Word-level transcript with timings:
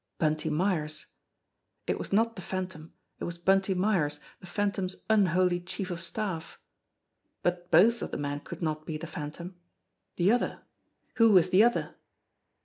Bunty 0.17 0.49
Myers! 0.49 1.05
It 1.85 1.99
was 1.99 2.11
not 2.11 2.35
the 2.35 2.41
Phan 2.41 2.65
tom; 2.65 2.91
it 3.19 3.23
was 3.25 3.37
Bunty 3.37 3.75
Myers, 3.75 4.19
the 4.39 4.47
Phantom's 4.47 4.95
unholy 5.11 5.59
chief 5.59 5.91
of 5.91 6.01
staff! 6.01 6.59
But 7.43 7.69
both 7.69 8.01
of 8.01 8.09
the 8.09 8.17
men 8.17 8.39
could 8.39 8.63
not 8.63 8.87
be 8.87 8.97
the 8.97 9.05
Phantom. 9.05 9.53
The 10.15 10.31
other! 10.31 10.61
Who 11.17 11.33
was 11.33 11.51
the 11.51 11.63
other? 11.63 11.93